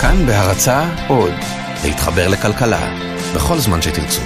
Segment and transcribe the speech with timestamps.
[0.00, 1.32] כאן בהרצה עוד,
[1.84, 2.88] להתחבר לכלכלה,
[3.34, 4.20] בכל זמן שתרצו.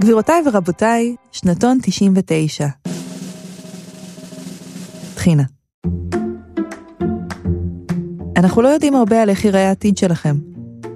[0.00, 2.66] גבירותיי ורבותיי, שנתון 99.
[5.14, 5.42] טחינה.
[8.36, 10.36] אנחנו לא יודעים הרבה על איך ייראה העתיד שלכם.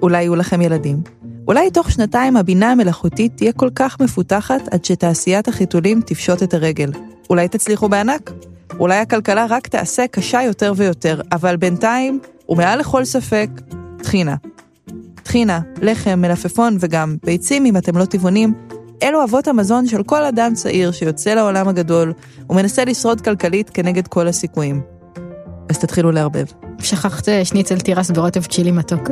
[0.01, 1.01] אולי יהיו לכם ילדים.
[1.47, 6.91] אולי תוך שנתיים הבינה המלאכותית תהיה כל כך מפותחת עד שתעשיית החיתולים תפשוט את הרגל.
[7.29, 8.31] אולי תצליחו בענק.
[8.79, 12.19] אולי הכלכלה רק תעשה קשה יותר ויותר, אבל בינתיים,
[12.49, 13.49] ומעל לכל ספק,
[14.03, 14.35] טחינה.
[15.23, 18.53] טחינה, לחם, מלפפון וגם ביצים אם אתם לא טבעונים,
[19.03, 22.13] אלו אבות המזון של כל אדם צעיר שיוצא לעולם הגדול
[22.49, 24.81] ומנסה לשרוד כלכלית כנגד כל הסיכויים.
[25.69, 26.45] אז תתחילו לערבב.
[26.79, 29.09] שכחת שניצל תירס ברוטב צ'ילי מתוק.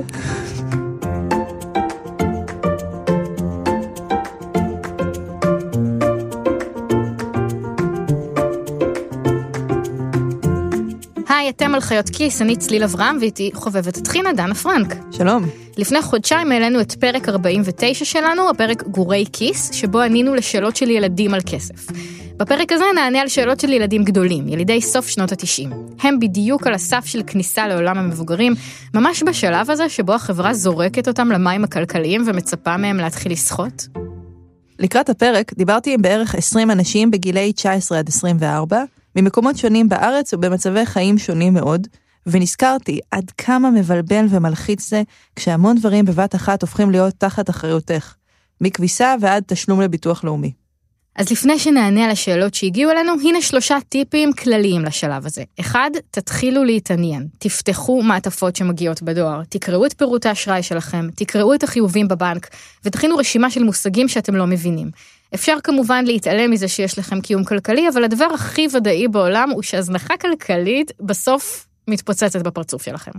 [11.43, 14.95] היי, אתם על חיות כיס, אני צליל אברהם ואיתי חובבת טחינה דנה פרנק.
[15.11, 15.45] שלום.
[15.77, 21.33] לפני חודשיים העלינו את פרק 49 שלנו, הפרק גורי כיס, שבו ענינו לשאלות של ילדים
[21.33, 21.91] על כסף.
[22.37, 25.75] בפרק הזה נענה על שאלות של ילדים גדולים, ילידי סוף שנות ה-90.
[26.01, 28.53] הם בדיוק על הסף של כניסה לעולם המבוגרים,
[28.93, 33.87] ממש בשלב הזה שבו החברה זורקת אותם למים הכלכליים ומצפה מהם להתחיל לשחות.
[34.79, 38.83] לקראת הפרק דיברתי עם בערך 20 אנשים בגילי 19 עד 24,
[39.15, 41.87] ממקומות שונים בארץ ובמצבי חיים שונים מאוד,
[42.27, 45.03] ונזכרתי עד כמה מבלבל ומלחיץ זה
[45.35, 48.13] כשהמון דברים בבת אחת הופכים להיות תחת אחריותך,
[48.61, 50.62] מכביסה ועד תשלום לביטוח לאומי.
[51.15, 55.43] אז לפני שנענה על השאלות שהגיעו אלינו, הנה שלושה טיפים כלליים לשלב הזה.
[55.59, 57.27] אחד, תתחילו להתעניין.
[57.37, 62.47] תפתחו מעטפות שמגיעות בדואר, תקראו את פירוט האשראי שלכם, תקראו את החיובים בבנק,
[62.85, 64.91] ותכינו רשימה של מושגים שאתם לא מבינים.
[65.35, 70.17] אפשר כמובן להתעלם מזה שיש לכם קיום כלכלי, אבל הדבר הכי ודאי בעולם הוא שהזנחה
[70.17, 73.11] כלכלית בסוף מתפוצצת בפרצוף שלכם.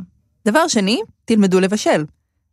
[0.47, 2.05] דבר שני, תלמדו לבשל.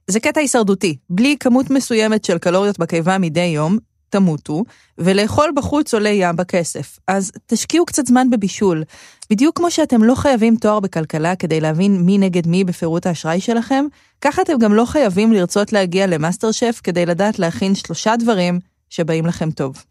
[0.08, 3.78] זה קטע הישרדותי, בלי כמות מסוימת של קלוריות בקיבה מדי יום,
[4.12, 4.64] תמותו,
[4.98, 7.00] ולאכול בחוץ עולה ים בכסף.
[7.08, 8.84] אז תשקיעו קצת זמן בבישול.
[9.30, 13.86] בדיוק כמו שאתם לא חייבים תואר בכלכלה כדי להבין מי נגד מי בפירוט האשראי שלכם,
[14.22, 19.26] ככה אתם גם לא חייבים לרצות להגיע למאסטר שף כדי לדעת להכין שלושה דברים שבאים
[19.26, 19.84] לכם טוב.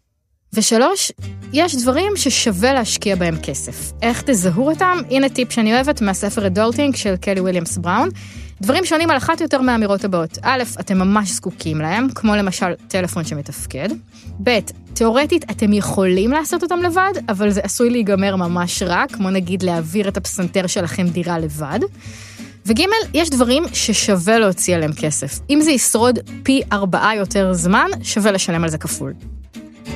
[0.53, 1.13] ושלוש,
[1.53, 3.93] יש דברים ששווה להשקיע בהם כסף.
[4.03, 4.99] איך תזהו אותם?
[5.11, 8.09] הנה טיפ שאני אוהבת מהספר Adulting של קלי וויליאמס בראון.
[8.61, 10.39] דברים שעונים על אחת יותר מהאמירות הבאות.
[10.43, 13.89] א', אתם ממש זקוקים להם, כמו למשל טלפון שמתפקד.
[14.43, 14.59] ב',
[14.95, 20.09] תאורטית אתם יכולים לעשות אותם לבד, אבל זה עשוי להיגמר ממש רע, כמו נגיד להעביר
[20.09, 21.79] את הפסנתר שלכם דירה לבד.
[22.67, 22.83] וג',
[23.15, 25.39] יש דברים ששווה להוציא עליהם כסף.
[25.51, 29.15] אם זה ישרוד פי ארבעה יותר זמן, שווה לשלם על זה כפול.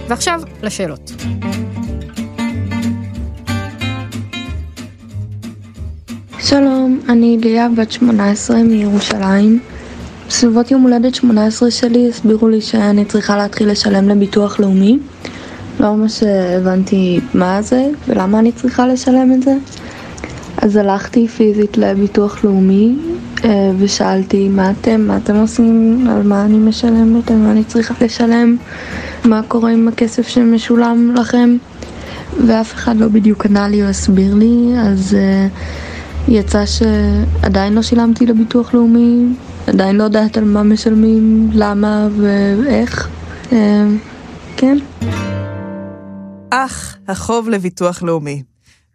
[0.09, 1.11] ועכשיו, לשאלות.
[6.47, 9.61] שלום, אני ליה בת 18 מירושלים.
[10.29, 14.99] בסביבות יום הולדת 18 שלי הסבירו לי שאני צריכה להתחיל לשלם לביטוח לאומי.
[15.81, 19.57] לא ממש הבנתי מה זה ולמה אני צריכה לשלם את זה.
[20.57, 22.95] אז הלכתי פיזית לביטוח לאומי
[23.45, 27.95] אה, ושאלתי מה אתם, מה אתם עושים, על מה אני משלמת, על מה אני צריכה
[28.01, 28.57] לשלם,
[29.25, 31.57] מה קורה עם הכסף שמשולם לכם
[32.47, 35.94] ואף אחד לא בדיוק ענה לי או הסביר לי, אז uh,
[36.29, 39.27] יצא שעדיין לא שילמתי לביטוח לאומי,
[39.67, 43.09] עדיין לא יודעת על מה משלמים, למה ואיך,
[43.51, 43.55] uh,
[44.57, 44.79] כן.
[46.51, 48.43] אך, החוב לביטוח לאומי.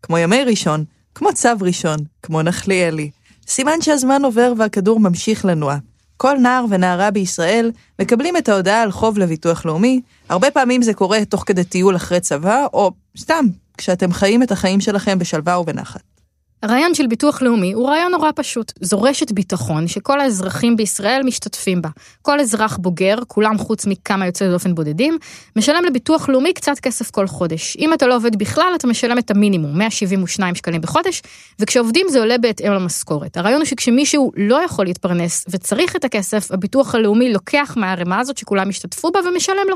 [0.01, 0.83] כמו ימי ראשון,
[1.15, 3.09] כמו צו ראשון, כמו נחליאלי.
[3.47, 5.77] סימן שהזמן עובר והכדור ממשיך לנוע.
[6.17, 11.25] כל נער ונערה בישראל מקבלים את ההודעה על חוב לביטוח לאומי, הרבה פעמים זה קורה
[11.25, 13.45] תוך כדי טיול אחרי צבא, או סתם,
[13.77, 16.18] כשאתם חיים את החיים שלכם בשלווה ובנחת.
[16.63, 18.73] הרעיון של ביטוח לאומי הוא רעיון נורא פשוט.
[18.81, 21.89] זו רשת ביטחון שכל האזרחים בישראל משתתפים בה.
[22.21, 25.17] כל אזרח בוגר, כולם חוץ מכמה יוצאי דופן בודדים,
[25.55, 27.77] משלם לביטוח לאומי קצת כסף כל חודש.
[27.79, 31.21] אם אתה לא עובד בכלל, אתה משלם את המינימום, 172 שקלים בחודש,
[31.59, 33.37] וכשעובדים זה עולה בהתאם למשכורת.
[33.37, 38.69] הרעיון הוא שכשמישהו לא יכול להתפרנס וצריך את הכסף, הביטוח הלאומי לוקח מהערימה הזאת שכולם
[38.69, 39.75] השתתפו בה ומשלם לו.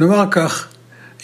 [0.00, 0.68] נאמר כך,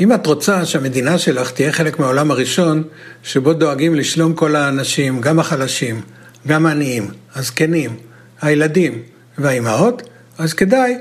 [0.00, 2.82] אם את רוצה שהמדינה שלך תהיה חלק מהעולם הראשון,
[3.22, 6.00] שבו דואגים לשלום כל האנשים, גם החלשים,
[6.46, 7.96] גם העניים, הזקנים,
[8.42, 9.02] הילדים
[9.38, 10.02] והאימהות,
[10.38, 10.94] אז כדאי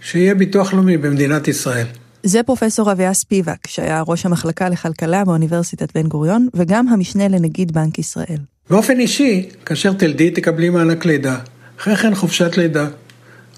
[0.00, 1.86] שיהיה ביטוח לאומי במדינת ישראל.
[2.22, 7.98] זה פרופסור אביה ספיבק, שהיה ראש המחלקה לכלכלה באוניברסיטת בן גוריון, וגם המשנה לנגיד בנק
[7.98, 8.38] ישראל.
[8.70, 11.38] באופן אישי, כאשר תלדי תקבלי מענק לידה,
[11.80, 12.86] אחרי כן חופשת לידה.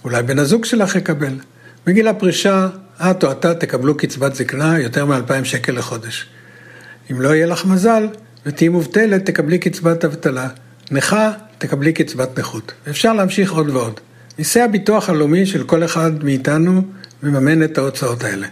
[0.04, 1.34] אולי בן הזוג שלך יקבל.
[1.86, 2.68] בגיל הפרישה
[3.00, 6.26] את או אתה תקבלו קצבת זקנה יותר מ-2,000 שקל לחודש.
[7.10, 8.08] אם לא יהיה לך מזל
[8.46, 10.48] ותהיי מובטלת, תקבלי קצבת אבטלה
[10.90, 12.72] נכה, תקבלי קצבת נכות.
[12.90, 14.00] אפשר להמשיך עוד ועוד.
[14.38, 16.82] מיסי הביטוח הלאומי של כל אחד מאיתנו
[17.22, 18.46] מממן את ההוצאות האלה.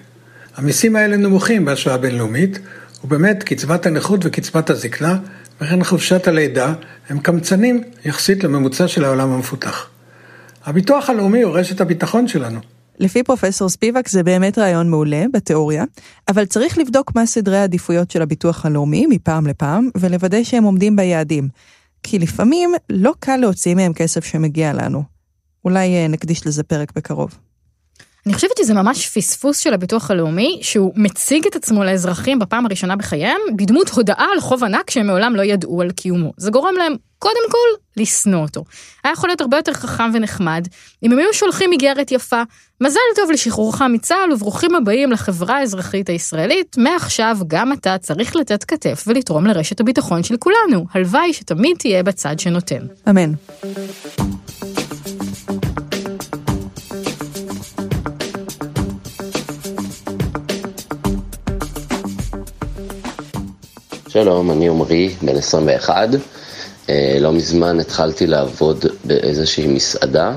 [0.57, 2.59] המיסים האלה נמוכים בהשוואה בינלאומית,
[3.05, 5.19] ובאמת קצבת הנכות וקצבת הזקנה,
[5.61, 6.75] וכן חופשת הלידה,
[7.09, 9.89] הם קמצנים יחסית לממוצע של העולם המפותח.
[10.65, 12.61] הביטוח הלאומי הוא רשת הביטחון שלנו.
[12.99, 15.85] לפי פרופסור ספיבק זה באמת רעיון מעולה בתיאוריה,
[16.29, 21.49] אבל צריך לבדוק מה סדרי העדיפויות של הביטוח הלאומי מפעם לפעם, ולוודא שהם עומדים ביעדים.
[22.03, 25.03] כי לפעמים לא קל להוציא מהם כסף שמגיע לנו.
[25.65, 27.39] אולי אה, נקדיש לזה פרק בקרוב.
[28.27, 32.97] אני חושבת שזה ממש פספוס של הביטוח הלאומי, שהוא מציג את עצמו לאזרחים בפעם הראשונה
[32.97, 36.33] בחייהם, בדמות הודעה על חוב ענק שהם מעולם לא ידעו על קיומו.
[36.37, 38.65] זה גורם להם, קודם כל, לשנוא אותו.
[39.05, 40.69] היה יכול להיות הרבה יותר חכם ונחמד,
[41.03, 42.43] אם הם היו שולחים איגרת יפה.
[42.81, 46.77] מזל טוב לשחרורך מצה"ל וברוכים הבאים לחברה האזרחית הישראלית.
[46.79, 50.87] מעכשיו גם אתה צריך לתת כתף ולתרום לרשת הביטחון של כולנו.
[50.95, 52.87] הלוואי שתמיד תהיה בצד שנותן.
[53.11, 53.33] אמן.
[64.09, 66.09] שלום, אני עמרי, בן 21.
[66.89, 70.37] אה, לא מזמן התחלתי לעבוד באיזושהי מסעדה,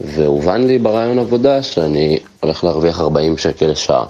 [0.00, 4.06] והובן לי ברעיון עבודה שאני הולך להרוויח 40 שקל לשעה.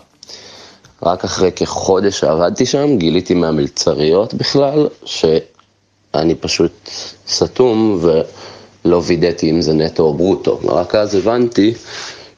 [1.02, 6.90] רק אחרי כחודש שעבדתי שם, גיליתי מהמלצריות בכלל, שאני פשוט
[7.28, 10.60] סתום ולא וידאתי אם זה נטו או ברוטו.
[10.64, 11.74] רק אז הבנתי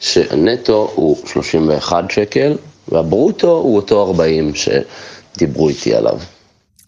[0.01, 2.57] שהנטו הוא 31 שקל,
[2.89, 4.55] והברוטו הוא אותו 40
[5.37, 6.19] שדיברו איתי עליו.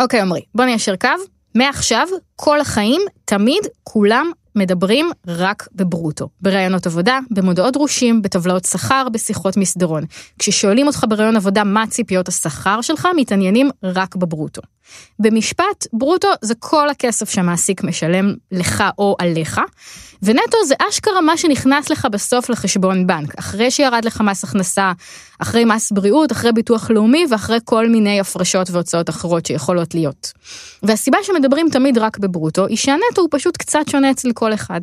[0.01, 1.09] אוקיי, עמרי, בוא ניישר קו.
[1.55, 2.07] מעכשיו,
[2.37, 6.29] כל החיים, תמיד, כולם מדברים רק בברוטו.
[6.41, 10.05] בראיונות עבודה, במודעות דרושים, בטבלאות שכר, בשיחות מסדרון.
[10.39, 14.63] כששואלים אותך בראיון עבודה מה ציפיות השכר שלך, מתעניינים רק בברוטו.
[15.19, 19.61] במשפט, ברוטו זה כל הכסף שהמעסיק משלם לך או עליך,
[20.23, 24.93] ונטו זה אשכרה מה שנכנס לך בסוף לחשבון בנק, אחרי שירד לך מס הכנסה,
[25.39, 30.33] אחרי מס בריאות, אחרי ביטוח לאומי ואחרי כל מיני הפרשות והוצאות אחרות שיכולות להיות.
[30.83, 34.81] והסיבה שמדברים תמיד רק בברוטו, היא שהנטו הוא פשוט קצת שונה אצל כל אחד.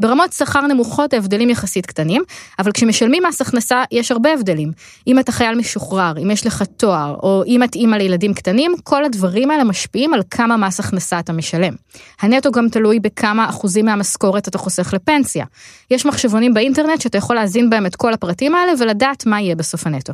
[0.00, 2.22] ברמות שכר נמוכות ההבדלים יחסית קטנים,
[2.58, 4.72] אבל כשמשלמים מס הכנסה יש הרבה הבדלים.
[5.06, 9.04] אם אתה חייל משוחרר, אם יש לך תואר, או אם את אימא לילדים קטנים, כל
[9.04, 11.74] הדברים האלה משפיעים על כמה מס הכנסה אתה משלם.
[12.20, 15.44] הנטו גם תלוי בכמה אחוזים מהמשכורת אתה חוסך לפנסיה.
[15.90, 19.86] יש מחשבונים באינטרנט שאתה יכול להזין בהם את כל הפרטים האלה ולדעת מה יהיה בסוף
[19.86, 20.12] הנטו.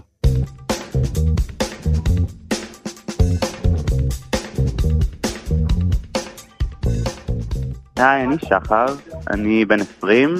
[7.97, 8.87] היי, אני שחר,
[9.31, 10.35] אני בן 20.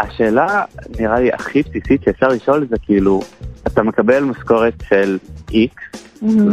[0.00, 0.64] השאלה,
[1.00, 3.20] נראה לי, הכי בסיסית שאפשר לשאול זה כאילו,
[3.66, 5.18] אתה מקבל משכורת של
[5.50, 5.98] X,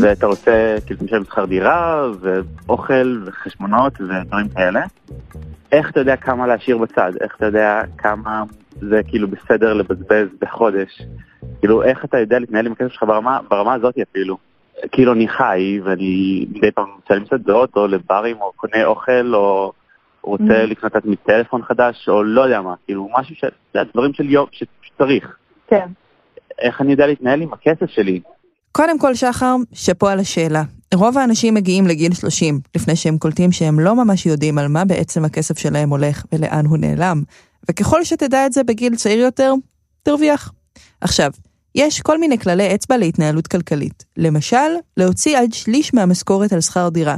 [0.02, 4.82] ואתה רוצה, כאילו, משלם שכר דירה, ואוכל, וחשבונות, ודברים כאלה.
[5.72, 7.12] איך אתה יודע כמה להשאיר בצד?
[7.22, 8.44] איך אתה יודע כמה
[8.82, 11.02] זה כאילו בסדר לבזבז בחודש?
[11.60, 14.38] כאילו, איך אתה יודע להתנהל עם הכסף שלך ברמה, ברמה הזאת אפילו?
[14.92, 19.72] כאילו, אני חי, ואני מדי פעם משלם מסעדות, או לברים, או קונה אוכל, או
[20.26, 20.68] רוצה mm.
[20.68, 23.44] לקנות לעצמי טלפון חדש, או לא יודע מה, כאילו, משהו ש...
[23.74, 25.38] זה הדברים של יום שצריך.
[25.68, 25.88] כן.
[26.60, 28.22] איך אני יודע להתנהל עם הכסף שלי?
[28.72, 30.64] קודם כל, שחר, שאפו על השאלה.
[30.94, 35.26] רוב האנשים מגיעים לגיל 30, לפני שהם קולטים שהם לא ממש יודעים על מה בעצם
[35.26, 37.24] הכסף שלהם הולך ולאן הוא נעלם.
[37.70, 39.54] וככל שתדע את זה בגיל צעיר יותר,
[40.04, 40.52] תרוויח.
[41.02, 41.32] עכשיו,
[41.76, 44.06] יש כל מיני כללי אצבע להתנהלות כלכלית.
[44.18, 47.16] למשל, להוציא עד שליש מהמשכורת על שכר דירה.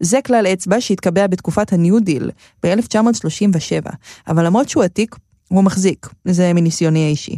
[0.00, 2.30] זה כלל אצבע שהתקבע בתקופת הניו דיל
[2.62, 3.90] ב-1937,
[4.28, 5.16] אבל למרות שהוא עתיק,
[5.48, 7.36] הוא מחזיק, זה מניסיוני האישי.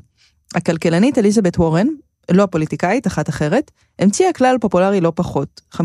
[0.54, 1.86] הכלכלנית אליזבת וורן,
[2.30, 5.78] לא פוליטיקאית, אחת אחרת, המציאה כלל פופולרי לא פחות, 50-30-20.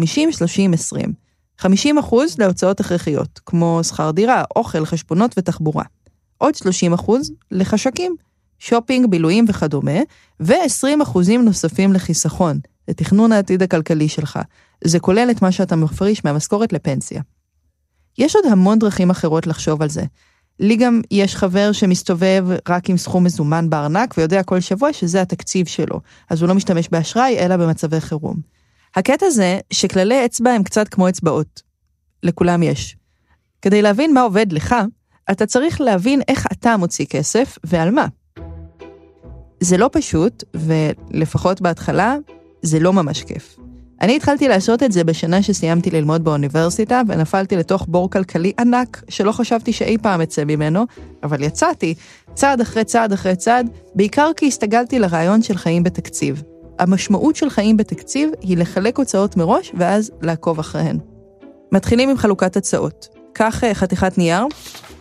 [1.58, 5.84] 50 אחוז להוצאות הכרחיות, כמו שכר דירה, אוכל, חשבונות ותחבורה.
[6.38, 8.16] עוד 30 אחוז לחשקים,
[8.60, 10.00] שופינג, בילויים וכדומה,
[10.40, 14.40] ו-20 אחוזים נוספים לחיסכון, לתכנון העתיד הכלכלי שלך.
[14.84, 17.22] זה כולל את מה שאתה מפריש מהמשכורת לפנסיה.
[18.18, 20.04] יש עוד המון דרכים אחרות לחשוב על זה.
[20.60, 25.68] לי גם יש חבר שמסתובב רק עם סכום מזומן בארנק ויודע כל שבוע שזה התקציב
[25.68, 28.38] שלו, אז הוא לא משתמש באשראי אלא במצבי חירום.
[28.96, 31.62] הקטע זה שכללי אצבע הם קצת כמו אצבעות.
[32.24, 32.98] לכולם יש.
[33.62, 34.76] כדי להבין מה עובד לך,
[35.32, 38.08] אתה צריך להבין איך אתה מוציא כסף ועל מה.
[39.60, 42.16] זה לא פשוט, ולפחות בהתחלה,
[42.62, 43.58] זה לא ממש כיף.
[44.02, 49.32] אני התחלתי לעשות את זה בשנה שסיימתי ללמוד באוניברסיטה, ונפלתי לתוך בור כלכלי ענק, שלא
[49.32, 50.86] חשבתי שאי פעם אצא ממנו,
[51.24, 51.94] אבל יצאתי,
[52.34, 56.44] צעד אחרי צעד אחרי צעד, בעיקר כי הסתגלתי לרעיון של חיים בתקציב.
[56.80, 60.98] המשמעות של חיים בתקציב היא לחלק הוצאות מראש, ואז לעקוב אחריהן.
[61.72, 63.08] מתחילים עם חלוקת הצעות.
[63.34, 64.46] קח אה, חתיכת נייר,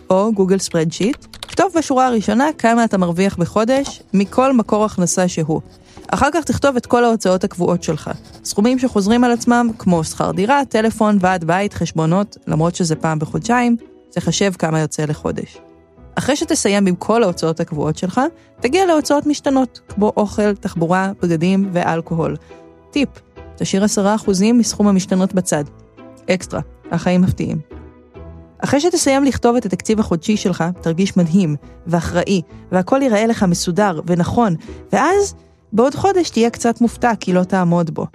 [0.09, 5.61] או גוגל ספרדשיט, כתוב בשורה הראשונה כמה אתה מרוויח בחודש מכל מקור הכנסה שהוא.
[6.07, 8.11] אחר כך תכתוב את כל ההוצאות הקבועות שלך.
[8.43, 13.77] סכומים שחוזרים על עצמם, כמו שכר דירה, טלפון, ועד בית, חשבונות, למרות שזה פעם בחודשיים,
[14.11, 15.57] תחשב כמה יוצא לחודש.
[16.15, 18.21] אחרי שתסיים עם כל ההוצאות הקבועות שלך,
[18.59, 22.35] תגיע להוצאות משתנות, כמו אוכל, תחבורה, בגדים ואלכוהול.
[22.91, 23.09] טיפ,
[23.55, 25.63] תשאיר 10% מסכום המשתנות בצד.
[26.29, 26.61] אקסטרה,
[26.91, 27.59] החיים מפתיעים.
[28.59, 31.55] אחרי שתסיים לכתוב את התקציב החודשי שלך, תרגיש מדהים
[31.87, 34.55] ואחראי, והכל ייראה לך מסודר ונכון,
[34.93, 35.35] ואז
[35.73, 38.07] בעוד חודש תהיה קצת מופתע כי לא תעמוד בו.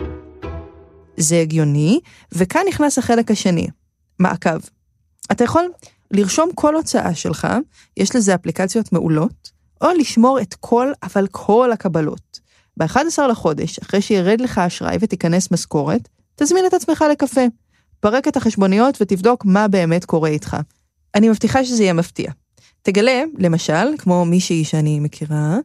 [1.16, 2.00] זה הגיוני,
[2.32, 3.66] וכאן נכנס החלק השני,
[4.18, 4.58] מעקב.
[5.32, 5.64] אתה יכול
[6.10, 7.48] לרשום כל הוצאה שלך,
[7.96, 12.40] יש לזה אפליקציות מעולות, או לשמור את כל, אבל כל הקבלות.
[12.76, 17.40] ב-11 לחודש, אחרי שירד לך אשראי ותיכנס משכורת, תזמין את עצמך לקפה.
[18.00, 20.56] פרק את החשבוניות ותבדוק מה באמת קורה איתך.
[21.14, 22.30] אני מבטיחה שזה יהיה מפתיע.
[22.82, 25.58] תגלה, למשל, כמו מישהי שאני מכירה,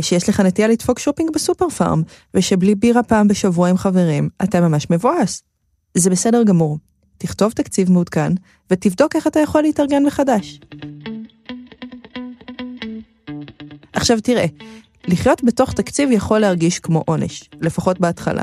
[0.00, 2.02] שיש לך נטייה לדפוק שופינג בסופר פארם,
[2.34, 5.42] ושבלי בירה פעם בשבוע עם חברים, אתה ממש מבואס.
[5.94, 6.78] זה בסדר גמור.
[7.18, 8.32] תכתוב תקציב מעודכן,
[8.70, 10.60] ותבדוק איך אתה יכול להתארגן מחדש.
[13.92, 14.46] עכשיו תראה,
[15.06, 18.42] לחיות בתוך תקציב יכול להרגיש כמו עונש, לפחות בהתחלה.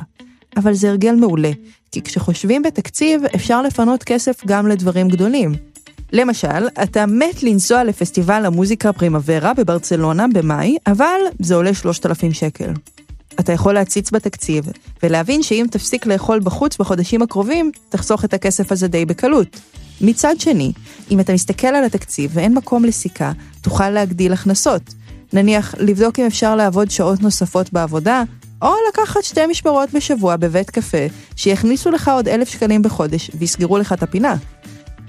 [0.58, 1.52] אבל זה הרגל מעולה,
[1.92, 5.69] כי כשחושבים בתקציב אפשר לפנות כסף גם לדברים גדולים.
[6.14, 12.74] למשל, אתה מת לנסוע לפסטיבל המוזיקה פרימוורה בברצלונה במאי, אבל זה עולה 3,000 שקל.
[13.40, 14.66] אתה יכול להציץ בתקציב,
[15.04, 19.60] ולהבין שאם תפסיק לאכול בחוץ בחודשים הקרובים, תחסוך את הכסף הזה די בקלות.
[20.02, 20.72] מצד שני,
[21.12, 24.82] אם אתה מסתכל על התקציב ואין מקום לסיכה, תוכל להגדיל הכנסות.
[25.34, 28.24] נניח, לבדוק אם אפשר לעבוד שעות נוספות בעבודה,
[28.62, 33.94] או לקחת שתי משמרות בשבוע בבית קפה, שיכניסו לך עוד אלף שקלים בחודש ויסגרו לך
[33.94, 34.36] את הפינה.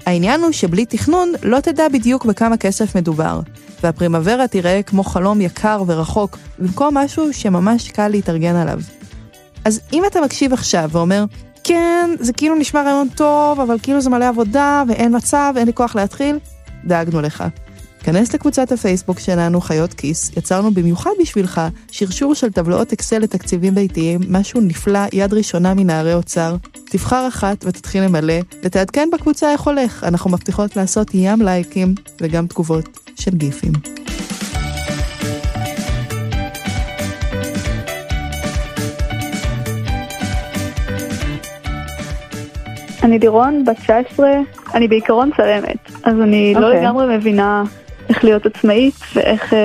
[0.05, 3.39] העניין הוא שבלי תכנון לא תדע בדיוק בכמה כסף מדובר,
[3.83, 8.79] והפרימוורה תיראה כמו חלום יקר ורחוק, במקום משהו שממש קל להתארגן עליו.
[9.65, 11.25] אז אם אתה מקשיב עכשיו ואומר,
[11.63, 15.73] כן, זה כאילו נשמע רעיון טוב, אבל כאילו זה מלא עבודה ואין מצב, אין לי
[15.73, 16.39] כוח להתחיל,
[16.85, 17.43] דאגנו לך.
[18.03, 24.19] כנס לקבוצת הפייסבוק שלנו, חיות כיס, יצרנו במיוחד בשבילך שרשור של טבלאות אקסל לתקציבים ביתיים,
[24.29, 26.55] משהו נפלא, יד ראשונה מנערי אוצר.
[26.85, 32.99] תבחר אחת ותתחיל למלא, ותעדכן בקבוצה איך הולך, אנחנו מבטיחות לעשות ים לייקים וגם תגובות
[33.15, 33.71] של גיפים.
[43.03, 44.31] אני לירון, בת 19,
[44.73, 46.59] אני בעיקרון צלמת, אז אני okay.
[46.59, 46.81] לא אוקיי.
[46.81, 47.63] לגמרי מבינה
[48.09, 49.55] איך להיות עצמאית ואיך uh,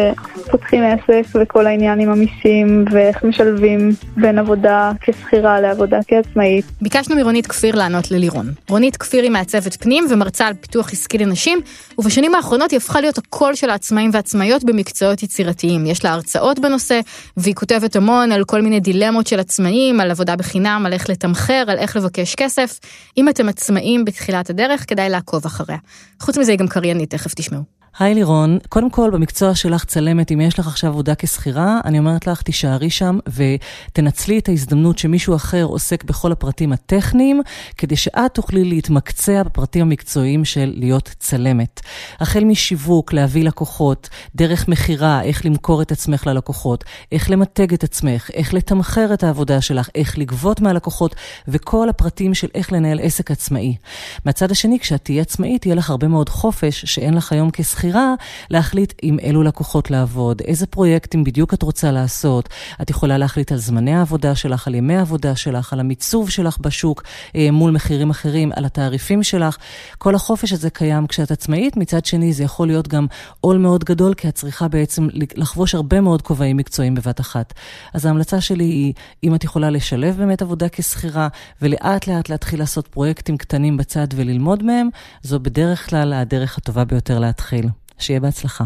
[0.50, 6.64] פותחים עסק וכל העניין עם המיסים ואיך משלבים בין עבודה כשכירה לעבודה כעצמאית.
[6.82, 8.52] ביקשנו מרונית כפיר לענות ללירון.
[8.68, 11.60] רונית כפיר היא מעצבת פנים ומרצה על פיתוח עסקי לנשים,
[11.98, 15.86] ובשנים האחרונות היא הפכה להיות הקול של העצמאים והעצמאיות במקצועות יצירתיים.
[15.86, 17.00] יש לה הרצאות בנושא,
[17.36, 21.64] והיא כותבת המון על כל מיני דילמות של עצמאים, על עבודה בחינם, על איך לתמחר,
[21.68, 22.80] על איך לבקש כסף.
[23.16, 25.78] אם אתם עצמאים בתחילת הדרך, כדאי לעקוב אחריה.
[26.20, 27.75] חוץ מזה היא גם קריינית, תכף תשמעו.
[27.98, 32.26] היי לירון, קודם כל במקצוע שלך צלמת, אם יש לך עכשיו עבודה כשכירה, אני אומרת
[32.26, 37.42] לך, תישארי שם ותנצלי את ההזדמנות שמישהו אחר עוסק בכל הפרטים הטכניים,
[37.76, 41.80] כדי שאת תוכלי להתמקצע בפרטים המקצועיים של להיות צלמת.
[42.20, 48.30] החל משיווק, להביא לקוחות, דרך מכירה, איך למכור את עצמך ללקוחות, איך למתג את עצמך,
[48.34, 51.14] איך לתמחר את העבודה שלך, איך לגבות מהלקוחות,
[51.48, 53.76] וכל הפרטים של איך לנהל עסק עצמאי.
[54.24, 57.85] מהצד השני, כשאת תהיי עצמאית, יהיה לך הרבה מאוד חופש שאין לך היום כשכירה.
[57.86, 58.14] בחירה
[58.50, 62.48] להחליט עם אילו לקוחות לעבוד, איזה פרויקטים בדיוק את רוצה לעשות.
[62.82, 67.02] את יכולה להחליט על זמני העבודה שלך, על ימי העבודה שלך, על המיצוב שלך בשוק
[67.36, 69.56] אה, מול מחירים אחרים, על התעריפים שלך.
[69.98, 73.06] כל החופש הזה קיים כשאת עצמאית, מצד שני זה יכול להיות גם
[73.40, 77.54] עול מאוד גדול, כי את צריכה בעצם לחבוש הרבה מאוד כובעים מקצועיים בבת אחת.
[77.94, 78.92] אז ההמלצה שלי היא,
[79.24, 81.28] אם את יכולה לשלב באמת עבודה כשכירה,
[81.62, 84.88] ולאט לאט להתחיל לעשות פרויקטים קטנים בצד וללמוד מהם,
[85.22, 87.66] זו בדרך כלל הדרך הטובה ביותר להתחיל.
[87.98, 88.64] שיהיה בהצלחה.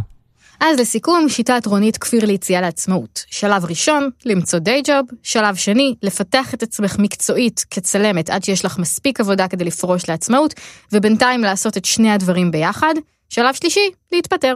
[0.60, 3.24] אז לסיכום, שיטת רונית כפיר ליציאה לעצמאות.
[3.30, 5.06] שלב ראשון, למצוא דיי ג'וב.
[5.22, 10.54] שלב שני, לפתח את עצמך מקצועית כצלמת עד שיש לך מספיק עבודה כדי לפרוש לעצמאות,
[10.92, 12.94] ובינתיים לעשות את שני הדברים ביחד.
[13.28, 14.54] שלב שלישי, להתפטר.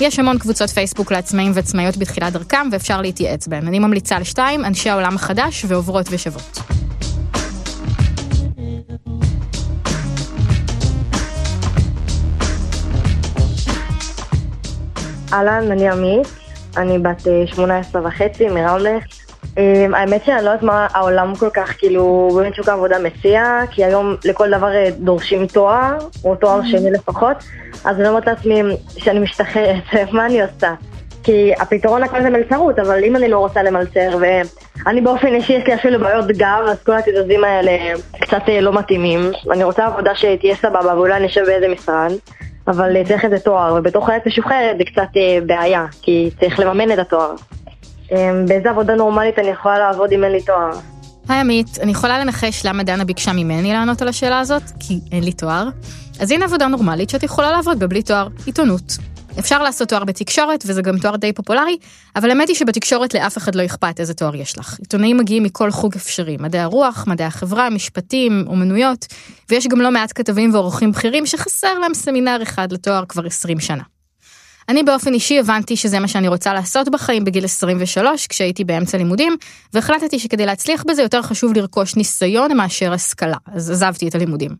[0.00, 3.66] יש המון קבוצות פייסבוק לעצמאים ועצמאיות בתחילת דרכם, ואפשר להתייעץ בהן.
[3.66, 6.58] אני ממליצה לשתיים, אנשי העולם החדש ועוברות ושוות.
[15.32, 16.26] אהלן, אני עמית,
[16.76, 18.98] אני בת 18 אה, וחצי מרמלה.
[19.58, 23.84] אמ, האמת שאני לא יודעת מה העולם כל כך, כאילו, באמת שוק העבודה מציע, כי
[23.84, 26.66] היום לכל דבר אה, דורשים תואר, או תואר mm-hmm.
[26.66, 27.36] שני לפחות,
[27.84, 28.62] אז אני אומרת לעצמי
[28.96, 30.74] שאני משתחררת, מה אני עושה?
[31.22, 35.66] כי הפתרון הכל זה מלצרות, אבל אם אני לא רוצה למלצר, ואני באופן אישי יש
[35.66, 37.72] לי אפילו בעיות גב, אז כל התדוזים האלה
[38.20, 39.30] קצת אה, לא מתאימים.
[39.52, 42.12] אני רוצה עבודה שתהיה סבבה, ואולי אני אשב באיזה משרד,
[42.68, 45.08] אבל צריך איזה תואר, ובתוך חיית משוחררת זה קצת
[45.46, 47.34] בעיה, כי צריך לממן את התואר.
[48.12, 50.70] אמ, באיזה עבודה נורמלית אני יכולה לעבוד אם אין לי תואר?
[51.28, 54.62] היי עמית, אני יכולה לנחש למה דנה ביקשה ממני לענות על השאלה הזאת?
[54.80, 55.68] כי אין לי תואר.
[56.20, 58.96] אז הנה עבודה נורמלית שאת יכולה לעבוד בה בלי תואר, עיתונות.
[59.38, 61.76] אפשר לעשות תואר בתקשורת, וזה גם תואר די פופולרי,
[62.16, 64.78] אבל האמת היא שבתקשורת לאף אחד לא אכפת איזה תואר יש לך.
[64.78, 69.06] עיתונאים מגיעים מכל חוג אפשרי, מדעי הרוח, מדעי החברה, משפטים, אומנויות,
[69.50, 73.82] ויש גם לא מעט כתבים ועורכים בכירים שחסר להם סמינר אחד לתואר כבר 20 שנה.
[74.68, 79.36] אני באופן אישי הבנתי שזה מה שאני רוצה לעשות בחיים בגיל 23 כשהייתי באמצע לימודים,
[79.72, 84.50] והחלטתי שכדי להצליח בזה יותר חשוב לרכוש ניסיון מאשר השכלה, אז עזבתי את הלימודים.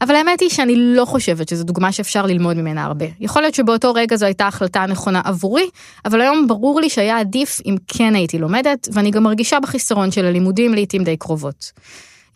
[0.00, 3.06] אבל האמת היא שאני לא חושבת שזו דוגמה שאפשר ללמוד ממנה הרבה.
[3.20, 5.66] יכול להיות שבאותו רגע זו הייתה החלטה נכונה עבורי,
[6.04, 10.24] אבל היום ברור לי שהיה עדיף אם כן הייתי לומדת, ואני גם מרגישה בחיסרון של
[10.24, 11.72] הלימודים לעיתים די קרובות.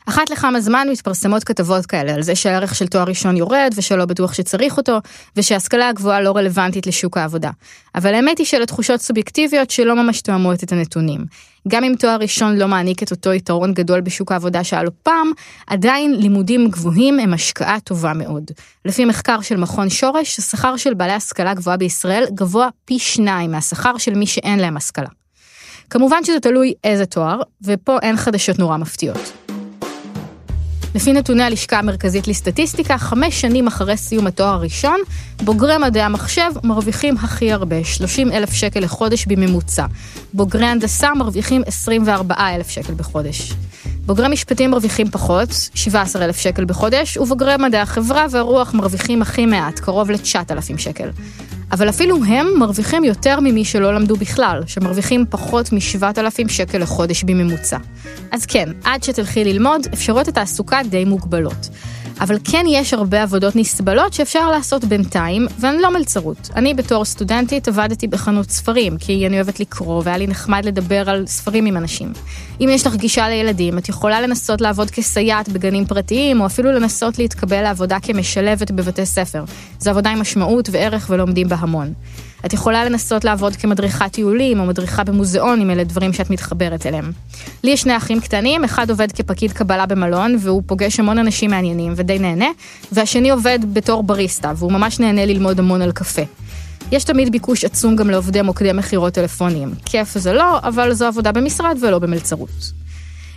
[0.08, 4.34] אחת לכמה זמן מתפרסמות כתבות כאלה על זה שהערך של תואר ראשון יורד ושלא בטוח
[4.34, 4.98] שצריך אותו,
[5.36, 7.50] ושההשכלה הגבוהה לא רלוונטית לשוק העבודה.
[7.94, 11.24] אבל האמת היא שאלה תחושות סובייקטיביות שלא ממש תואמות את הנתונים.
[11.68, 15.30] גם אם תואר ראשון לא מעניק את אותו יתרון גדול בשוק העבודה שהיה לו פעם,
[15.66, 18.50] עדיין לימודים גבוהים הם השקעה טובה מאוד.
[18.84, 23.98] לפי מחקר של מכון שורש, השכר של בעלי השכלה גבוהה בישראל גבוה פי שניים מהשכר
[23.98, 25.08] של מי שאין להם השכלה.
[25.90, 29.55] כמובן שזה תלוי איזה תואר, ופה אין חדשות נורא מפתיעות.
[30.96, 35.00] לפי נתוני הלשכה המרכזית לסטטיסטיקה, חמש שנים אחרי סיום התואר הראשון,
[35.42, 39.86] בוגרי מדעי המחשב מרוויחים הכי הרבה, 30 אלף שקל לחודש בממוצע.
[40.32, 43.52] בוגרי הנדסה מרוויחים 24 אלף שקל בחודש.
[44.06, 49.78] בוגרי משפטים מרוויחים פחות, 17 אלף שקל בחודש, ובוגרי מדעי החברה והרוח מרוויחים הכי מעט,
[49.78, 51.08] קרוב ל-9,000 שקל.
[51.72, 57.78] אבל אפילו הם מרוויחים יותר ממי שלא למדו בכלל, שמרוויחים פחות מ-7,000 שקל לחודש בממוצע.
[58.32, 61.68] אז כן, עד שתלכי ללמוד, אפשרויות התעסוקה די מוגבלות.
[62.20, 66.50] אבל כן יש הרבה עבודות נסבלות שאפשר לעשות בינתיים, ואני לא מלצרות.
[66.56, 71.26] אני בתור סטודנטית עבדתי בחנות ספרים, כי אני אוהבת לקרוא והיה לי נחמד לדבר על
[71.26, 72.12] ספרים עם אנשים.
[72.60, 77.18] אם יש לך גישה לילדים, את יכולה לנסות לעבוד כסייעת בגנים פרטיים, או אפילו לנסות
[77.18, 79.44] להתקבל לעבודה כמשלבת בבתי ספר.
[79.78, 81.92] זו עבודה עם משמעות וערך ולומדים בה המון.
[82.44, 87.12] את יכולה לנסות לעבוד כמדריכת טיולים או מדריכה במוזיאון אם אלה דברים שאת מתחברת אליהם.
[87.64, 91.92] לי יש שני אחים קטנים, אחד עובד כפקיד קבלה במלון והוא פוגש המון אנשים מעניינים
[91.96, 92.48] ודי נהנה,
[92.92, 96.22] והשני עובד בתור בריסטה והוא ממש נהנה ללמוד המון על קפה.
[96.92, 99.74] יש תמיד ביקוש עצום גם לעובדי מוקדי מכירות טלפוניים.
[99.84, 102.85] כיף זה לא, אבל זו עבודה במשרד ולא במלצרות.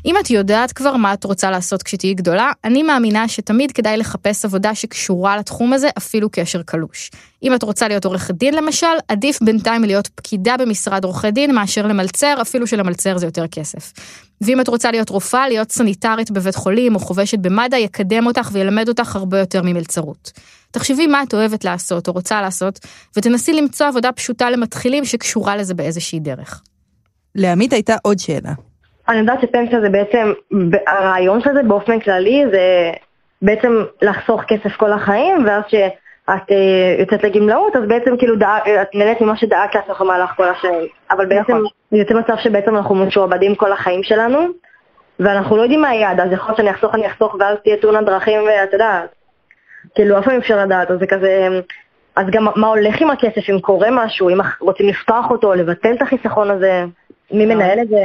[0.05, 4.45] אם את יודעת כבר מה את רוצה לעשות כשתהיי גדולה, אני מאמינה שתמיד כדאי לחפש
[4.45, 7.11] עבודה שקשורה לתחום הזה, אפילו קשר קלוש.
[7.43, 11.87] אם את רוצה להיות עורכת דין למשל, עדיף בינתיים להיות פקידה במשרד עורכי דין מאשר
[11.87, 13.93] למלצר, אפילו שלמלצר זה יותר כסף.
[14.41, 18.89] ואם את רוצה להיות רופאה, להיות סניטרית בבית חולים או חובשת במד"א, יקדם אותך וילמד
[18.89, 20.31] אותך הרבה יותר ממלצרות.
[20.71, 22.79] תחשבי מה את אוהבת לעשות או רוצה לעשות,
[23.17, 26.61] ותנסי למצוא עבודה פשוטה למתחילים שקשורה לזה באיזושהי דרך.
[27.35, 28.68] לעמית הייתה עוד שאלה.
[29.09, 30.33] אני יודעת שפנסיה זה בעצם,
[30.87, 32.91] הרעיון של זה באופן כללי זה
[33.41, 38.95] בעצם לחסוך כסף כל החיים, ואז שאת אה, יוצאת לגמלאות, אז בעצם כאילו דאג, את
[38.95, 40.87] נהנית ממה שדאגת לעצמך במהלך כל השנים.
[41.11, 41.65] אבל בעצם נכון.
[41.91, 44.39] יוצא מצב שבעצם אנחנו משועבדים כל החיים שלנו,
[45.19, 48.05] ואנחנו לא יודעים מה היעד, אז יכול להיות שאני אחסוך, אני אחסוך, ואז תהיה תאונת
[48.05, 49.09] דרכים, ואת יודעת,
[49.95, 51.47] כאילו אף פעם אפשר לדעת, אז זה כזה...
[52.15, 56.01] אז גם מה הולך עם הכסף, אם קורה משהו, אם רוצים לפתוח אותו, לבטל את
[56.01, 56.83] החיסכון הזה,
[57.31, 58.03] מי מנהל את זה?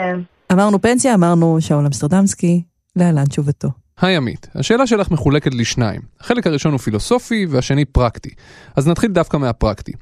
[0.53, 2.63] אמרנו פנסיה, אמרנו שאול אמסטרדמסקי,
[2.97, 3.69] להלן תשובתו.
[4.01, 6.01] היי עמית, השאלה שלך מחולקת לשניים.
[6.21, 8.31] החלק הראשון הוא פילוסופי והשני פרקטי.
[8.77, 9.93] אז נתחיל דווקא מהפרקטי.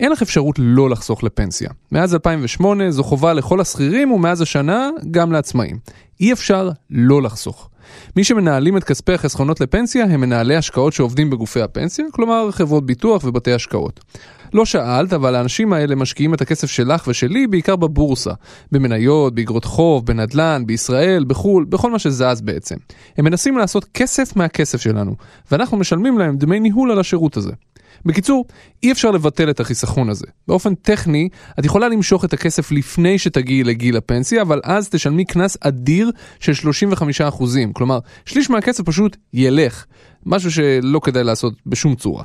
[0.00, 1.70] אין לך אפשרות לא לחסוך לפנסיה.
[1.92, 5.78] מאז 2008 זו חובה לכל השכירים ומאז השנה גם לעצמאים.
[6.20, 7.70] אי אפשר לא לחסוך.
[8.16, 13.24] מי שמנהלים את כספי החסכונות לפנסיה הם מנהלי השקעות שעובדים בגופי הפנסיה, כלומר חברות ביטוח
[13.24, 14.00] ובתי השקעות.
[14.54, 18.32] לא שאלת, אבל האנשים האלה משקיעים את הכסף שלך ושלי בעיקר בבורסה.
[18.72, 22.76] במניות, באגרות חוב, בנדל"ן, בישראל, בחו"ל, בכל מה שזז בעצם.
[23.18, 25.14] הם מנסים לעשות כסף מהכסף שלנו,
[25.50, 27.52] ואנחנו משלמים להם דמי ניהול על השירות הזה.
[28.04, 28.44] בקיצור,
[28.82, 30.26] אי אפשר לבטל את החיסכון הזה.
[30.48, 35.56] באופן טכני, את יכולה למשוך את הכסף לפני שתגיעי לגיל הפנסיה, אבל אז תשלמי קנס
[35.60, 36.10] אדיר
[36.40, 37.72] של 35%.
[37.72, 39.86] כלומר, שליש מהכסף פשוט ילך.
[40.26, 42.22] משהו שלא כדאי לעשות בשום צורה.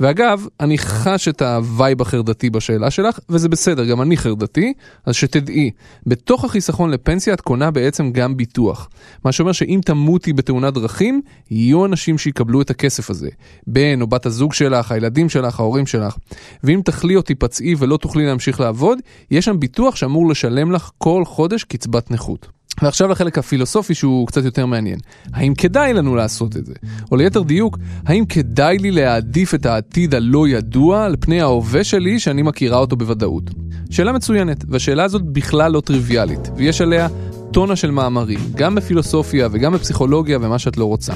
[0.00, 4.72] ואגב, אני חש את ה vibe החרדתי בשאלה שלך, וזה בסדר, גם אני חרדתי,
[5.06, 5.70] אז שתדעי,
[6.06, 8.88] בתוך החיסכון לפנסיה את קונה בעצם גם ביטוח.
[9.24, 13.28] מה שאומר שאם תמותי בתאונת דרכים, יהיו אנשים שיקבלו את הכסף הזה.
[13.66, 16.16] בן או בת הזוג שלך, הילדים שלך, ההורים שלך.
[16.64, 18.98] ואם תחלי או תיפצעי ולא תוכלי להמשיך לעבוד,
[19.30, 22.61] יש שם ביטוח שאמור לשלם לך כל חודש קצבת נכות.
[22.82, 24.98] ועכשיו לחלק הפילוסופי שהוא קצת יותר מעניין.
[25.32, 26.74] האם כדאי לנו לעשות את זה?
[27.10, 32.18] או ליתר דיוק, האם כדאי לי להעדיף את העתיד הלא ידוע על פני ההווה שלי
[32.18, 33.50] שאני מכירה אותו בוודאות?
[33.90, 37.08] שאלה מצוינת, והשאלה הזאת בכלל לא טריוויאלית, ויש עליה
[37.52, 41.12] טונה של מאמרים, גם בפילוסופיה וגם בפסיכולוגיה ומה שאת לא רוצה.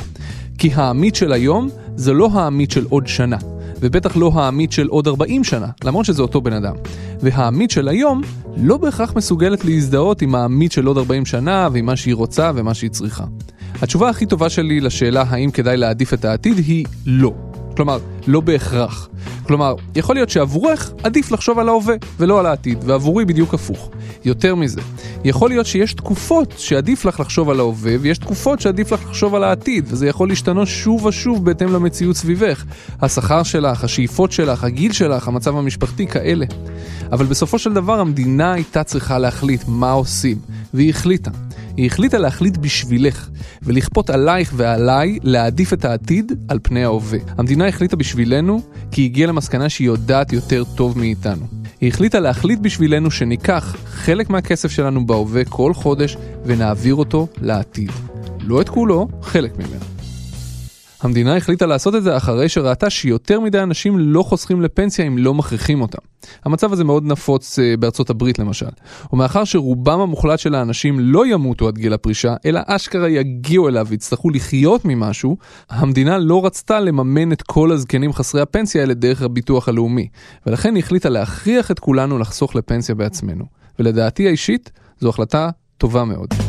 [0.58, 3.36] כי העמית של היום זה לא העמית של עוד שנה.
[3.80, 6.74] ובטח לא העמית של עוד 40 שנה, למרות שזה אותו בן אדם.
[7.20, 8.22] והעמית של היום
[8.56, 12.74] לא בהכרח מסוגלת להזדהות עם העמית של עוד 40 שנה ועם מה שהיא רוצה ומה
[12.74, 13.24] שהיא צריכה.
[13.82, 17.32] התשובה הכי טובה שלי לשאלה האם כדאי להעדיף את העתיד היא לא.
[17.76, 19.08] כלומר, לא בהכרח.
[19.42, 23.90] כלומר, יכול להיות שעבורך עדיף לחשוב על ההווה ולא על העתיד, ועבורי בדיוק הפוך.
[24.24, 24.80] יותר מזה,
[25.24, 29.44] יכול להיות שיש תקופות שעדיף לך לחשוב על ההווה, ויש תקופות שעדיף לך לחשוב על
[29.44, 32.64] העתיד, וזה יכול להשתנות שוב ושוב בהתאם למציאות סביבך.
[33.02, 36.46] השכר שלך, השאיפות שלך, הגיל שלך, המצב המשפחתי, כאלה.
[37.12, 40.38] אבל בסופו של דבר המדינה הייתה צריכה להחליט מה עושים,
[40.74, 41.30] והיא החליטה.
[41.76, 43.28] היא החליטה להחליט בשבילך,
[43.62, 47.18] ולכפות עלייך ועליי להעדיף את העתיד על פני ההווה.
[47.38, 48.60] המדינה החליטה בשבילנו,
[48.90, 51.46] כי היא הגיעה למסקנה שהיא יודעת יותר טוב מאיתנו.
[51.80, 57.90] היא החליטה להחליט בשבילנו שניקח חלק מהכסף שלנו בהווה כל חודש ונעביר אותו לעתיד.
[58.40, 59.95] לא את כולו, חלק ממנו.
[61.00, 65.34] המדינה החליטה לעשות את זה אחרי שראתה שיותר מדי אנשים לא חוסכים לפנסיה אם לא
[65.34, 65.98] מכריחים אותם.
[66.44, 68.66] המצב הזה מאוד נפוץ אה, בארצות הברית למשל.
[69.12, 74.30] ומאחר שרובם המוחלט של האנשים לא ימותו עד גיל הפרישה, אלא אשכרה יגיעו אליו ויצטרכו
[74.30, 75.36] לחיות ממשהו,
[75.70, 80.08] המדינה לא רצתה לממן את כל הזקנים חסרי הפנסיה האלה דרך הביטוח הלאומי.
[80.46, 83.44] ולכן היא החליטה להכריח את כולנו לחסוך לפנסיה בעצמנו.
[83.78, 86.45] ולדעתי האישית, זו החלטה טובה מאוד.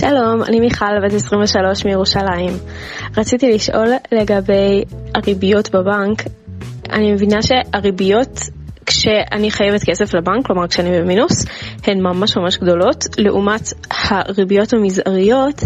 [0.00, 2.52] שלום, אני מיכל, בת 23 מירושלים.
[3.16, 4.84] רציתי לשאול לגבי
[5.14, 6.22] הריביות בבנק.
[6.92, 8.40] אני מבינה שהריביות
[8.86, 11.44] כשאני חייבת כסף לבנק, כלומר כשאני במינוס,
[11.86, 13.60] הן ממש ממש גדולות, לעומת
[13.90, 15.60] הריביות המזעריות,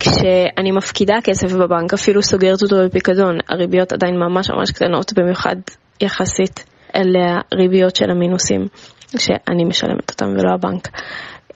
[0.00, 5.56] כשאני מפקידה כסף בבנק, אפילו סוגרת אותו בפיקדון, הריביות עדיין ממש ממש קטנות, במיוחד
[6.00, 6.64] יחסית
[6.96, 7.16] אל
[7.52, 8.66] הריביות של המינוסים,
[9.18, 10.88] שאני משלמת אותם ולא הבנק.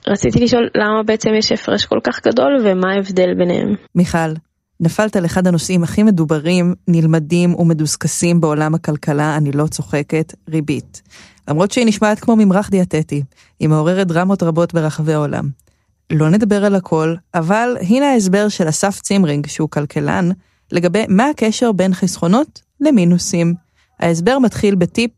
[0.07, 3.75] רציתי לשאול למה בעצם יש הפרש כל כך גדול ומה ההבדל ביניהם.
[3.95, 4.33] מיכל,
[4.79, 11.01] נפלת על אחד הנושאים הכי מדוברים, נלמדים ומדוסקסים בעולם הכלכלה, אני לא צוחקת, ריבית.
[11.47, 13.23] למרות שהיא נשמעת כמו ממרח דיאטטי,
[13.59, 15.49] היא מעוררת דרמות רבות ברחבי העולם.
[16.09, 20.29] לא נדבר על הכל, אבל הנה ההסבר של אסף צימרינג, שהוא כלכלן,
[20.71, 23.53] לגבי מה הקשר בין חסכונות למינוסים.
[23.99, 25.11] ההסבר מתחיל בטיפ,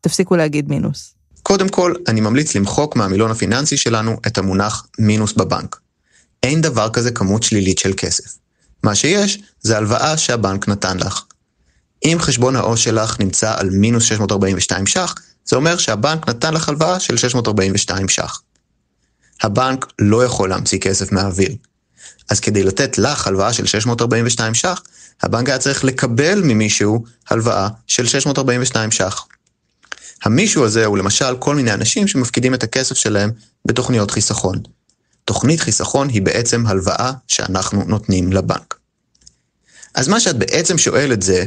[0.00, 1.17] תפסיקו להגיד מינוס.
[1.48, 5.80] קודם כל, אני ממליץ למחוק מהמילון הפיננסי שלנו את המונח מינוס בבנק.
[6.42, 8.38] אין דבר כזה כמות שלילית של כסף.
[8.82, 11.22] מה שיש, זה הלוואה שהבנק נתן לך.
[12.04, 17.00] אם חשבון העו"ש שלך נמצא על מינוס 642 ש"ח, זה אומר שהבנק נתן לך הלוואה
[17.00, 18.42] של 642 ש"ח.
[19.42, 21.54] הבנק לא יכול להמציא כסף מהאוויר.
[22.30, 24.82] אז כדי לתת לך הלוואה של 642 ש"ח,
[25.22, 29.37] הבנק היה צריך לקבל ממישהו הלוואה של 642 ש"ח.
[30.24, 33.30] המישהו הזה הוא למשל כל מיני אנשים שמפקידים את הכסף שלהם
[33.64, 34.58] בתוכניות חיסכון.
[35.24, 38.78] תוכנית חיסכון היא בעצם הלוואה שאנחנו נותנים לבנק.
[39.94, 41.44] אז מה שאת בעצם שואלת זה,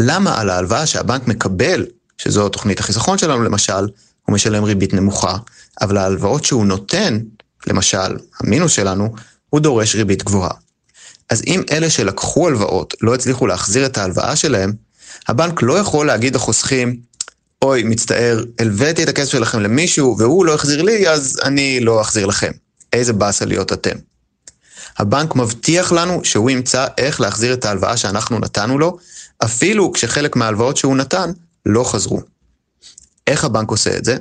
[0.00, 1.86] למה על ההלוואה שהבנק מקבל,
[2.18, 3.88] שזו תוכנית החיסכון שלנו למשל,
[4.26, 5.36] הוא משלם ריבית נמוכה,
[5.80, 7.18] אבל ההלוואות שהוא נותן,
[7.66, 9.14] למשל, המינוס שלנו,
[9.50, 10.54] הוא דורש ריבית גבוהה.
[11.30, 14.72] אז אם אלה שלקחו הלוואות לא הצליחו להחזיר את ההלוואה שלהם,
[15.28, 17.00] הבנק לא יכול להגיד לחוסכים,
[17.62, 22.26] אוי, מצטער, הלוויתי את הכסף שלכם למישהו והוא לא החזיר לי, אז אני לא אחזיר
[22.26, 22.50] לכם.
[22.92, 23.96] איזה באסה להיות אתם.
[24.98, 28.98] הבנק מבטיח לנו שהוא ימצא איך להחזיר את ההלוואה שאנחנו נתנו לו,
[29.44, 31.30] אפילו כשחלק מההלוואות שהוא נתן
[31.66, 32.20] לא חזרו.
[33.26, 34.16] איך הבנק עושה את זה?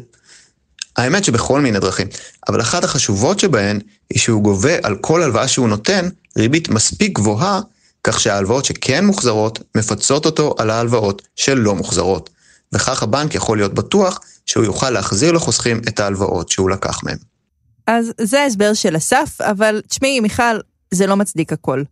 [0.97, 2.08] האמת שבכל מיני דרכים,
[2.49, 7.62] אבל אחת החשובות שבהן היא שהוא גובה על כל הלוואה שהוא נותן ריבית מספיק גבוהה,
[8.04, 12.30] כך שההלוואות שכן מוחזרות מפצות אותו על ההלוואות שלא מוחזרות.
[12.75, 17.17] וכך הבנק יכול להיות בטוח שהוא יוכל להחזיר לחוסכים את ההלוואות שהוא לקח מהם.
[17.88, 20.60] אז זה ההסבר של אסף, אבל תשמעי, מיכל,
[20.91, 21.84] זה לא מצדיק הכל.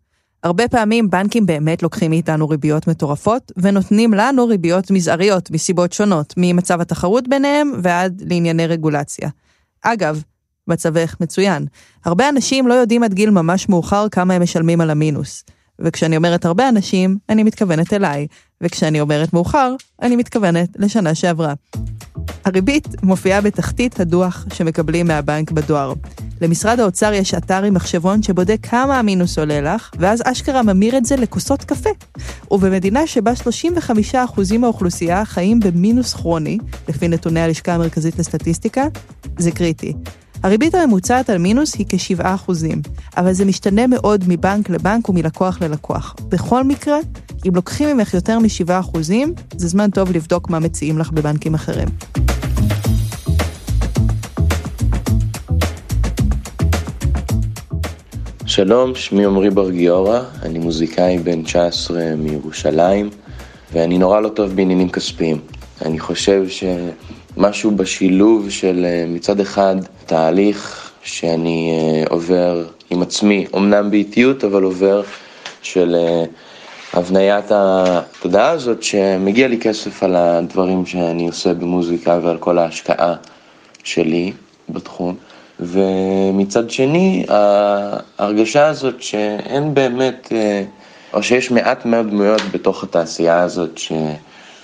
[0.44, 6.82] הרבה פעמים בנקים באמת לוקחים מאיתנו ריביות מטורפות, ונותנים לנו ריביות מזעריות מסיבות שונות, ממצב
[6.82, 9.30] התחרות ביניהם ועד לענייני רגולציה.
[9.82, 10.24] אגב,
[10.68, 11.66] מצבך מצוין.
[12.06, 15.44] הרבה אנשים לא יודעים עד גיל ממש מאוחר כמה הם משלמים על המינוס.
[15.80, 18.28] וכשאני אומרת הרבה אנשים, אני מתכוונת אליי,
[18.62, 21.54] וכשאני אומרת מאוחר, אני מתכוונת לשנה שעברה.
[22.46, 25.94] הריבית מופיעה בתחתית הדוח שמקבלים מהבנק בדואר.
[26.42, 31.06] למשרד האוצר יש אתר עם מחשבון שבודק כמה המינוס עולה לך, ואז אשכרה ממיר את
[31.06, 31.90] זה לכוסות קפה.
[32.52, 33.32] ובמדינה שבה
[34.14, 36.58] 35% מהאוכלוסייה חיים במינוס כרוני,
[36.90, 38.88] לפי נתוני הלשכה המרכזית לסטטיסטיקה,
[39.38, 39.94] זה קריטי.
[40.44, 42.52] הריבית הממוצעת על מינוס היא כ-7%,
[43.18, 46.16] אבל זה משתנה מאוד מבנק לבנק ומלקוח ללקוח.
[46.30, 46.98] בכל מקרה,
[47.48, 48.98] אם לוקחים ממך יותר מ-7%,
[49.58, 51.88] זה זמן טוב לבדוק מה מציעים לך בבנקים אחרים.
[58.46, 63.10] שלום, שמי עמרי בר גיורא, אני מוזיקאי בן 19 מירושלים,
[63.74, 65.40] ואני נורא לא טוב בעניינים כספיים.
[65.86, 69.76] אני חושב שמשהו בשילוב של אה, מצד אחד
[70.06, 75.02] תהליך שאני אה, עובר עם עצמי, אמנם באיטיות, אבל עובר
[75.62, 76.24] של אה,
[76.94, 83.16] הבניית התודעה הזאת, שמגיע לי כסף על הדברים שאני עושה במוזיקה ועל כל ההשקעה
[83.84, 84.34] שלי
[84.70, 85.16] בתחום.
[85.60, 90.64] ומצד שני, ההרגשה הזאת שאין באמת, אה,
[91.14, 93.92] או שיש מעט מאוד דמויות בתוך התעשייה הזאת, ש,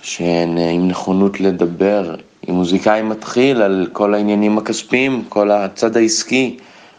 [0.01, 2.15] שהן אה, עם נכונות לדבר
[2.47, 6.57] עם מוזיקאי מתחיל על כל העניינים הכספיים, כל הצד העסקי,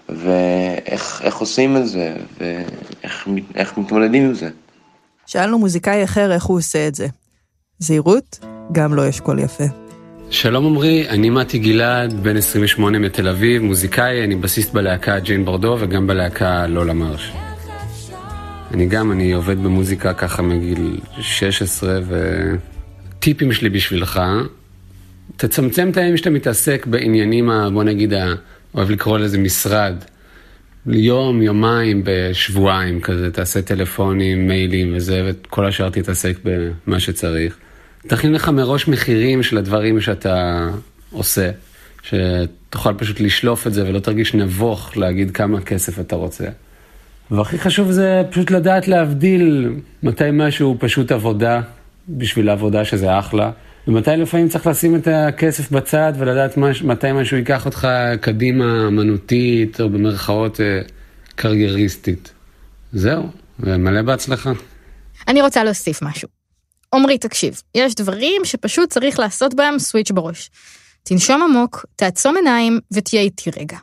[0.08, 4.48] ואיך עושים את זה, ואיך מתמודדים עם זה.
[5.26, 7.06] שאלנו מוזיקאי אחר איך הוא עושה את זה.
[7.78, 8.38] זהירות,
[8.72, 9.64] גם לו לא יש קול יפה.
[10.30, 15.76] שלום עמרי, אני מתי גלעד, בן 28 מתל אביב, מוזיקאי, אני בסיסט בלהקה ג'יין ברדו
[15.80, 17.32] וגם בלהקה לולה מרש.
[18.74, 22.00] אני גם, אני עובד במוזיקה ככה מגיל 16,
[23.18, 24.20] וטיפים שלי בשבילך,
[25.36, 28.12] תצמצם את הימים שאתה מתעסק בעניינים, בוא נגיד,
[28.74, 29.94] אוהב לקרוא לזה משרד.
[30.86, 37.56] יום, יומיים, בשבועיים כזה, תעשה טלפונים, מיילים וזה, וכל השאר תתעסק במה שצריך.
[38.06, 40.68] תכין לך מראש מחירים של הדברים שאתה
[41.10, 41.50] עושה,
[42.02, 46.44] שתוכל פשוט לשלוף את זה ולא תרגיש נבוך להגיד כמה כסף אתה רוצה.
[47.30, 49.70] והכי חשוב זה פשוט לדעת להבדיל
[50.02, 51.60] מתי משהו פשוט עבודה
[52.08, 53.50] בשביל העבודה שזה אחלה,
[53.88, 57.88] ומתי לפעמים צריך לשים את הכסף בצד ולדעת מש, מתי משהו ייקח אותך
[58.20, 60.80] קדימה אמנותית או במרכאות אה,
[61.34, 62.32] קרייריסטית.
[62.92, 63.22] זהו,
[63.60, 64.52] ומלא בהצלחה.
[65.28, 66.28] אני רוצה להוסיף משהו.
[66.94, 70.50] עמרי, תקשיב, יש דברים שפשוט צריך לעשות בהם סוויץ' בראש.
[71.02, 73.78] תנשום עמוק, תעצום עיניים ותהיה איתי רגע.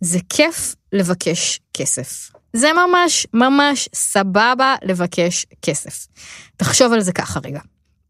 [0.00, 2.30] זה כיף לבקש כסף.
[2.52, 6.06] זה ממש ממש סבבה לבקש כסף.
[6.56, 7.60] תחשוב על זה ככה רגע.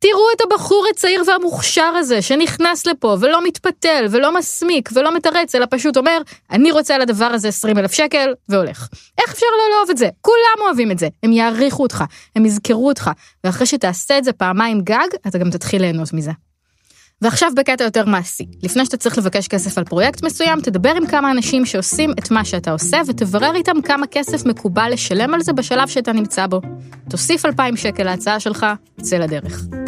[0.04, 5.66] תראו את הבחור הצעיר והמוכשר הזה שנכנס לפה ולא מתפתל ולא מסמיק ולא מתרץ אלא
[5.70, 6.18] פשוט אומר
[6.50, 8.88] אני רוצה על הדבר הזה 20 אלף שקל והולך.
[9.18, 10.08] איך אפשר לא לאהוב את זה?
[10.20, 11.08] כולם אוהבים את זה.
[11.22, 12.04] הם יעריכו אותך,
[12.36, 13.10] הם יזכרו אותך
[13.44, 16.32] ואחרי שתעשה את זה פעמיים גג אתה גם תתחיל ליהנות מזה.
[17.22, 18.46] ועכשיו בקטע יותר מעשי.
[18.62, 22.44] לפני שאתה צריך לבקש כסף על פרויקט מסוים, תדבר עם כמה אנשים שעושים את מה
[22.44, 26.60] שאתה עושה, ותברר איתם כמה כסף מקובל לשלם על זה בשלב שאתה נמצא בו.
[27.10, 28.66] תוסיף 2,000 שקל להצעה שלך,
[29.02, 29.83] צא לדרך.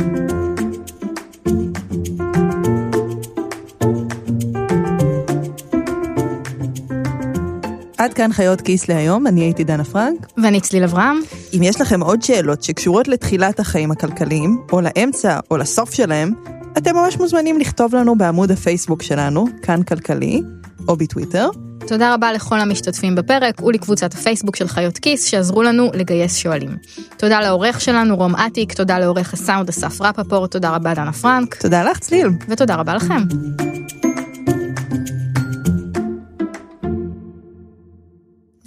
[8.06, 10.26] עד כאן חיות כיס להיום, אני הייתי דנה פרנק.
[10.42, 11.16] ואני צליל אברהם.
[11.54, 16.32] אם יש לכם עוד שאלות שקשורות לתחילת החיים הכלכליים, או לאמצע, או לסוף שלהם,
[16.78, 20.42] אתם ממש מוזמנים לכתוב לנו בעמוד הפייסבוק שלנו, כאן כלכלי,
[20.88, 21.50] או בטוויטר.
[21.86, 26.76] תודה רבה לכל המשתתפים בפרק ולקבוצת הפייסבוק של חיות כיס שעזרו לנו לגייס שואלים.
[27.16, 31.54] תודה לעורך שלנו רום אטיק, תודה לעורך הסאונד אסף רפפורט, תודה רבה דנה פרנק.
[31.54, 32.28] תודה לך צליל.
[32.48, 33.22] ותודה רבה לכם.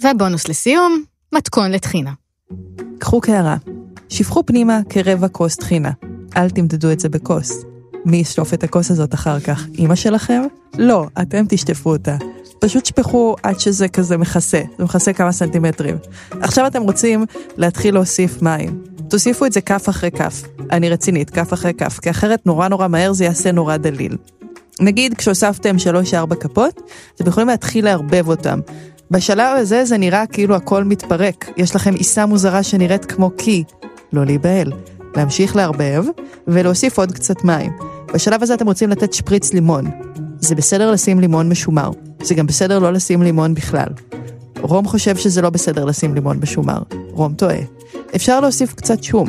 [0.04, 1.02] ובונוס לסיום,
[1.34, 2.12] מתכון לטחינה.
[2.98, 3.56] קחו קערה,
[4.08, 5.90] שפכו פנימה כרבע כוס טחינה.
[6.36, 7.64] אל תמדדו את זה בכוס.
[8.04, 9.66] מי ישטוף את הכוס הזאת אחר כך?
[9.78, 10.42] אמא שלכם?
[10.78, 12.16] לא, אתם תשטפו אותה.
[12.60, 15.96] פשוט שפכו עד שזה כזה מכסה, זה מכסה כמה סנטימטרים.
[16.30, 18.82] עכשיו אתם רוצים להתחיל להוסיף מים.
[19.10, 20.42] תוסיפו את זה כף אחרי כף.
[20.70, 24.16] אני רצינית, כף אחרי כף, כי אחרת נורא נורא מהר זה יעשה נורא דליל.
[24.80, 25.76] נגיד כשהוספתם
[26.30, 26.80] 3-4 כפות,
[27.14, 28.60] אתם יכולים להתחיל לערבב אותם.
[29.10, 33.64] בשלב הזה זה נראה כאילו הכל מתפרק, יש לכם עיסה מוזרה שנראית כמו קי.
[34.12, 34.72] לא להיבהל.
[35.16, 36.04] להמשיך לערבב
[36.46, 37.72] ולהוסיף עוד קצת מים.
[38.14, 39.84] בשלב הזה אתם רוצים לתת שפריץ לימון.
[40.38, 41.90] זה בסדר לשים לימון משומר,
[42.22, 43.88] זה גם בסדר לא לשים לימון בכלל.
[44.60, 47.58] רום חושב שזה לא בסדר לשים לימון משומר, רום טועה.
[48.16, 49.28] אפשר להוסיף קצת שום,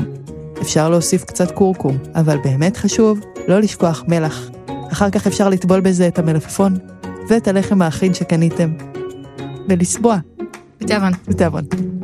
[0.62, 4.50] אפשר להוסיף קצת קורקום, אבל באמת חשוב לא לשכוח מלח.
[4.92, 6.78] אחר כך אפשר לטבול בזה את המלפפון,
[7.30, 8.91] ואת הלחם האחיד שקניתם.
[9.76, 10.26] de Lisboa.
[10.82, 12.01] Até a Até a